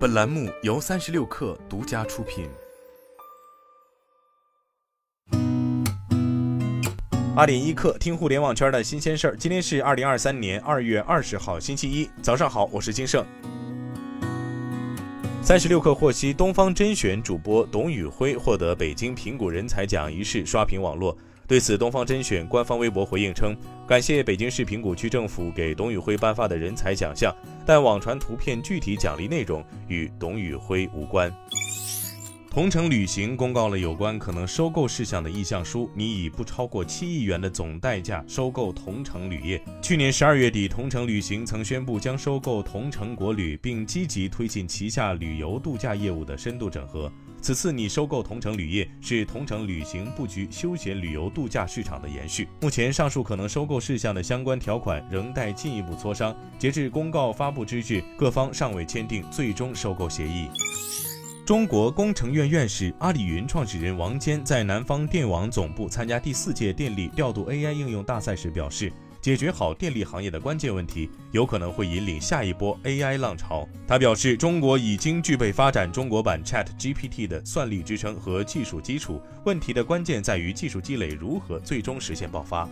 [0.00, 2.48] 本栏目由三十六氪独家出品。
[7.36, 9.36] 八点一刻，听互联网圈的新鲜事儿。
[9.36, 13.22] 今天是二零二三年二月二十号，星期一，早上好，我是金盛。
[15.42, 21.14] 三十六氪获悉，东方甄选主播董宇辉获得北京苹果人才奖一事刷屏网络。
[21.50, 27.34] 对此，东方甄选官方微博回应称，感谢北京市平谷区政府给董宇辉颁发的人才奖项，
[27.66, 31.28] 但网传图片具体奖励内容与董宇辉无关。
[32.48, 39.60] 同程旅行公告了有关可能收购事项的意向书，拟以不超过七亿元的总代价收购同程旅业。
[39.82, 47.10] 去年十二月底，同程旅行曾宣布将收购同程国旅，并积极推进旗下旅游度假业务的深度整合。
[47.42, 52.46] 此次拟收购同程旅业，是同程旅行布局休闲旅游度假市场的延续。
[52.60, 56.36] 目前，上述可能收购事项的相关条款仍待进一步磋商。
[56.58, 60.48] 截至公告发布之日，各方尚未签订最终收购协议。
[61.46, 68.92] 中国工程院院士、阿里云创始人王坚在南方电网总部参加第四届电力调度 AI 应用大赛时表示。
[69.20, 73.68] 解决好电力行业的关键问题，有可能会引领下一波 AI 浪潮。
[73.86, 82.68] 他表示，中国已经具备发展中国版 Chat GPT 的算力支撑和技术基础，问题的关键在于技术积累如何最终实现爆发。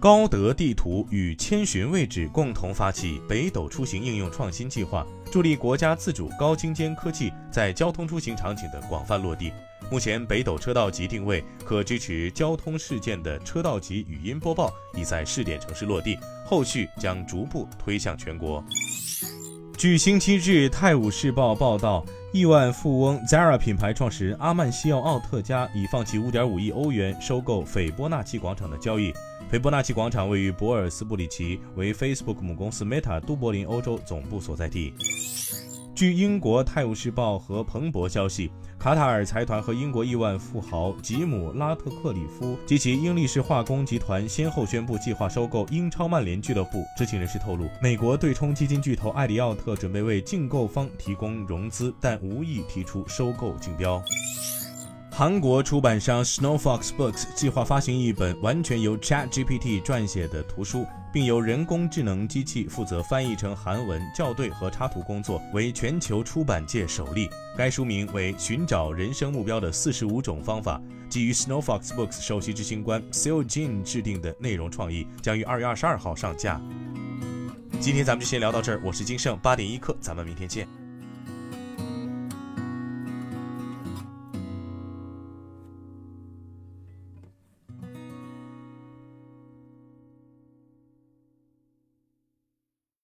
[0.00, 9.50] 高德地图与千寻位置共同发起北斗出行应用创新计划，助力国家自主高精尖科技在交通出行场景的广泛落地。
[9.90, 18.62] 目前，北斗车道级定位可支持交通事件的车道级语音播报已在试点城市落地，后续将逐步推向全国。
[19.78, 29.14] 据星期日《泰晤士报》报道，亿万富翁 Zara 品牌创始人阿曼西奥·奥特加已放弃5.5亿欧元收购斐波那契广场的交易。
[29.48, 34.92] 斐波那契广场位于博尔斯布里奇，为 Facebook 母公司 Meta 都柏林欧洲总部所在地。
[35.98, 46.84] 据英国《泰晤士报》和彭博消息，卡塔尔财团和英国亿万富豪吉姆·拉特克里夫及其英力士化工集团先后宣布计划收购英超曼联俱乐部。
[46.96, 54.00] 知情人士透露，美国对冲基金巨头艾里奥特准备为竞购方提供融资，但无意提出收购竞标。
[55.18, 67.28] 韩国出版商 Snowfox Books 计划发行一本完全由 ChatGPT 撰写的图书，并由人工智能机器负责翻译成韩文、校对和插图工作，为全球出版界首例。
[67.56, 76.60] 该书名为《寻找人生目标的四十五种方法》，基于 Snowfox Books 首席执行官 Seo Jin 制定的内容创意，将于二月二十二号上架。
[77.80, 80.68] 今天咱们就先聊到这儿，我是金盛，八点一刻，咱们明天见。